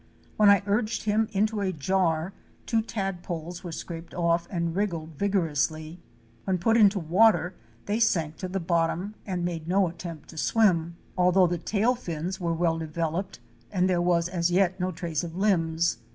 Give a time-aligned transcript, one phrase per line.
[0.35, 2.33] When I urged him into a jar,
[2.65, 5.99] two tadpoles were scraped off and wriggled vigorously.
[6.45, 7.53] When put into water
[7.85, 11.21] they sank to the bottom and made no attempt to swim, 2904 OUR SEARCH FOR
[11.21, 11.37] A WILDERNESS.
[11.37, 13.39] although the tail fins were well developed
[13.71, 15.99] and there was as yet no trace of limbs.